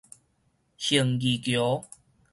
[0.79, 1.85] 行義橋